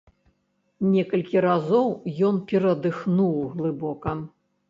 [0.93, 1.91] Некалькі разоў
[2.29, 4.17] ён перадыхнуў глыбока.